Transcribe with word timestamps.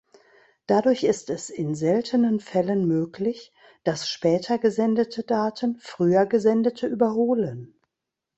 Dadurch 0.65 1.03
ist 1.03 1.29
es 1.29 1.51
in 1.51 1.75
seltenen 1.75 2.39
Fällen 2.39 2.87
möglich, 2.87 3.53
dass 3.83 4.09
später 4.09 4.57
gesendete 4.57 5.21
Daten 5.21 5.75
früher 5.77 6.25
gesendete 6.25 6.87
überholen. 6.87 7.79